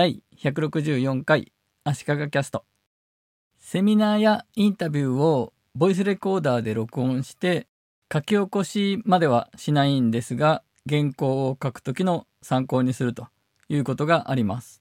[0.00, 1.52] 第164回
[1.84, 2.64] 足利キャスト
[3.58, 7.66] セミナーやインタビューをボイスレコーダーで録音して
[8.10, 13.28] 書き起こしまではしないんですが原稿を書くときの参考にすると
[13.68, 14.80] いうことがあります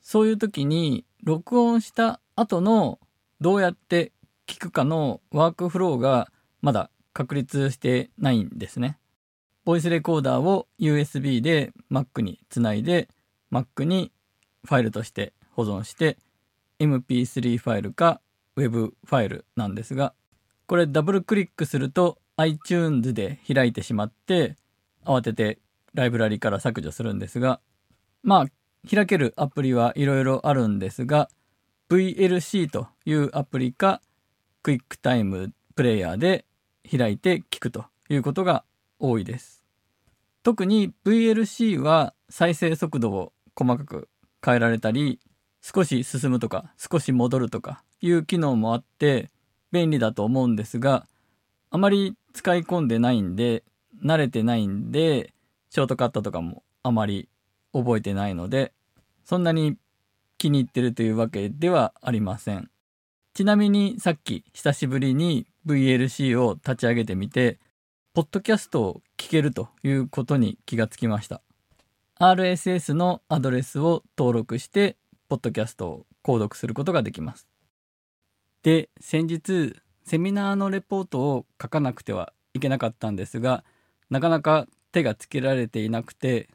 [0.00, 3.00] そういう時に録音した後の
[3.40, 4.12] どうやって
[4.46, 6.30] 聞くかのワークフローが
[6.62, 8.98] まだ確立してないんですね。
[9.64, 13.08] ボイスレコーダーを USB で Mac につないで
[13.50, 14.12] Mac に
[14.64, 16.18] ファイルとして保存して
[16.78, 18.20] MP3 ファイルか
[18.56, 20.14] Web ファイルなんですが
[20.66, 24.56] これダブルクリックすると iTunes で開いてしまって
[25.04, 25.58] 慌てて
[25.94, 27.60] ライブラリから削除するんですが
[28.22, 28.46] まあ
[28.88, 31.28] 開けるアプリはいろいろあるんですが
[31.90, 34.00] VLC というアプリか
[34.62, 36.44] クイックタイムプレイヤーで
[36.90, 38.64] 開いて聞くということが
[38.98, 39.64] 多いです。
[40.42, 44.08] 特に VLC は再生速度を細かく
[44.44, 45.20] 変えられたり
[45.62, 49.30] 少し進むとか少し戻るとかいう機能もあって
[49.72, 51.06] 便利だと思うんですが
[51.70, 53.62] あまり使い込んでないんで
[54.04, 55.32] 慣れてないんで
[55.68, 57.28] ショートカットとかもあまり
[57.72, 58.72] 覚えてないので
[59.24, 59.76] そんなに
[60.40, 62.70] 気に入ってるというわけではありません。
[63.34, 67.58] ちなみにさっき久しぶりに VLC を立ち上げてみて、
[68.14, 71.42] ポッドキャストを聞けるということに気がつきました。
[72.22, 74.98] RSS のアドレスを登録して、
[75.30, 77.48] ポッドキャストを購読することができます。
[78.62, 83.64] で、先日、セミナーのレポートを書かなくてはいけなかったんですが、
[84.10, 86.50] なかなか手がつけられていなくて、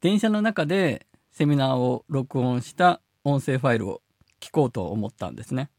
[0.00, 4.02] 電車の中でセミナーを録音した音声ファイルを
[4.40, 5.70] 聞こうと思ったんですね。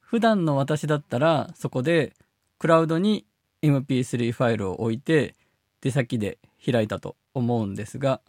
[0.00, 2.12] 普段の私だったらそこで
[2.58, 3.24] クラウドに
[3.62, 5.36] MP3 ファイルを置いて
[5.80, 8.20] 出先で開いたと思うんですが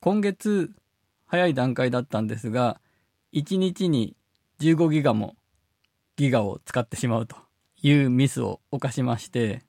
[0.00, 0.72] 今月
[1.26, 2.80] 早い段階だったんですが
[3.34, 4.16] 1日に
[4.60, 5.34] 15ギガも
[6.16, 7.36] ギガを使ってしまうと
[7.82, 9.62] いうミスを犯しまして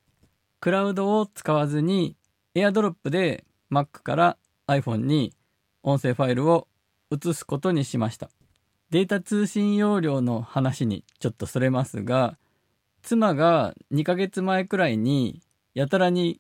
[0.60, 2.16] クラウドを使わずに
[2.54, 5.34] AirDrop で Mac から iPhone に
[5.82, 6.68] 音声ファイルを
[7.10, 8.30] 移すことにしました。
[8.92, 12.38] データ通信容量の話にちょっとそれますが、
[13.02, 15.42] 妻が2ヶ月前くらいに
[15.74, 16.40] やたらに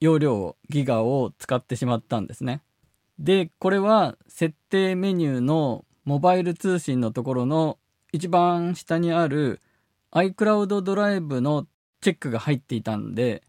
[0.00, 2.62] 容量ギガを使ってしまったんですね。
[3.18, 7.78] で、これは設定メニューのモバイル通信のところの
[8.12, 9.60] 一番下にある
[10.12, 11.66] iCloud ドライブの
[12.00, 13.42] チェックが入っていたんで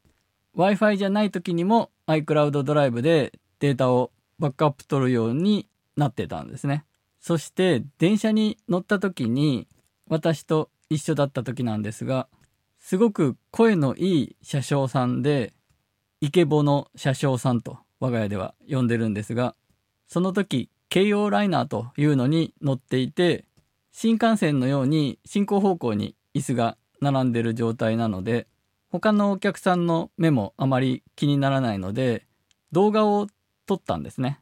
[0.58, 6.86] Wi-Fi じゃない時にも iCloud ドライブでデータをバックアップ取るようになってたんですね。
[7.20, 9.68] そして電車に乗った時に
[10.08, 12.28] 私と一緒だった時なんですが
[12.80, 15.54] すごく声のいい車掌さんで
[16.22, 19.56] イケボの車掌さんと我が家では呼んでるんですが
[20.08, 23.46] その時京葉ライナーというのに乗っていて
[23.92, 28.48] 新幹線のように進行方向に椅子が並んでる状態なので
[28.92, 32.26] 他のお客さんの目もあまり気にならないので
[32.72, 33.28] 動画を
[33.66, 34.40] 撮ったんですね。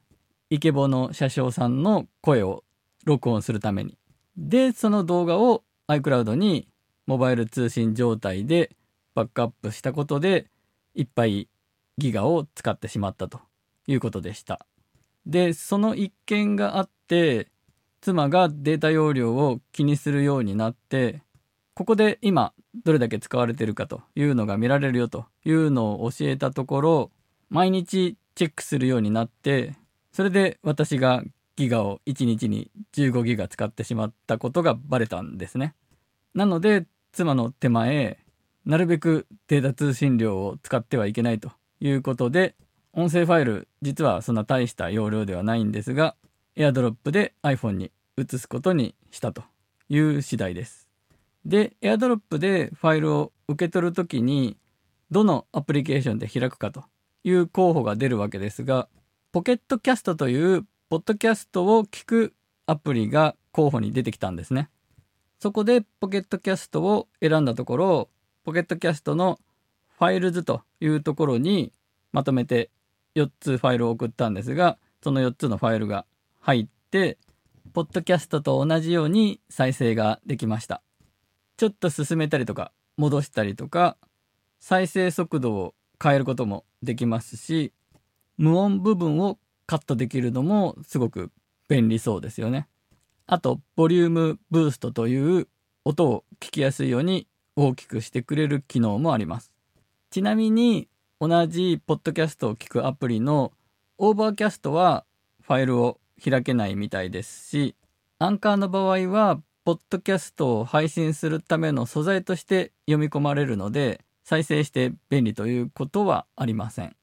[0.50, 2.64] イケボの車掌さんの声を
[3.06, 3.98] 録音するために。
[4.38, 6.70] で、その動画を iCloud に
[7.06, 8.76] モバイル通信状態で
[9.16, 10.48] バックアップしたことで
[10.96, 11.50] いっぱい
[11.98, 13.40] ギガを使ってしまったと
[13.88, 14.66] いうことでした。
[15.26, 17.50] で、その一件があって
[18.02, 21.22] 妻がデータ容量を気にするようになって
[21.74, 22.54] ここで今
[22.86, 27.12] どれだけ使われてるかというのが見られるよというのを教えたところ
[27.50, 29.76] 毎日チェックするようになって
[30.12, 31.24] それで私が
[31.56, 35.76] ギガを1日に15ギガ使ってしまったことがバレたんですね。
[36.34, 38.20] なので妻の手前
[38.66, 42.56] なるべくデータ通信量を使ってはいけないということで
[42.94, 46.16] 音声ファイル実はそんな大した容量ではないんですが
[46.56, 49.44] AirDrop で iPhone に移すことにしたと
[49.90, 50.88] いう次第です。
[51.46, 54.58] で AirDrop でファイルを受け取るときに
[55.12, 56.84] どのアプリケーションで開くかと
[57.24, 58.90] いう候補が出るわけですが、
[59.32, 62.34] ポケットキャストというポッドキャストを聞く
[62.66, 64.70] アプリが候補に出てきたんですね。
[65.40, 68.10] そこでポケットキャストを選んだところ、
[68.44, 69.40] ポケットキャストの
[69.98, 71.72] Files というところに
[72.12, 72.70] まとめて
[73.16, 76.06] 4つファイルを送ったんですが、その4つのファイルが
[76.40, 77.18] 入って、
[77.74, 80.82] ポッドキャストと同じように再生ができました。
[81.58, 83.98] ちょっと進めたりとか戻したりとか、
[84.60, 87.74] 再生速度を変えることもできますし
[88.38, 91.32] 無音部分をカットできるのもすごく
[91.68, 92.68] 便利そうですよね。
[93.26, 95.50] あと Volume Boost という
[95.84, 97.28] 音を聞きやすいように
[97.58, 99.52] 大きくしてくれる機能もあります。
[100.10, 100.88] ちなみに
[101.20, 103.52] 同じポッドキャストを聞くアプリの
[103.98, 105.04] オーバーキャストは
[105.42, 107.76] ファイルを開けないみたいですし、
[108.20, 116.96] アンカーの場合は、ポッドキャストを配信するための素材として読み込まれるので、再生して便利ということはありません。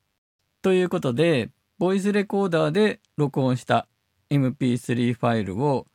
[0.62, 3.88] ということで、ボイスレコーダーで録音した
[4.30, 5.86] MP3 ファイルを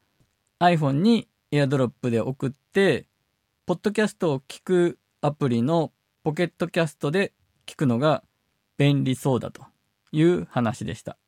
[0.60, 3.06] iPhone に AirDrop で送って、
[3.66, 5.94] ポッドキャストを聞くアプリの
[6.24, 7.32] ポケットキャストで
[7.70, 8.24] 聞くのが
[8.80, 9.62] 便利そうだと
[10.12, 11.20] いう話でした。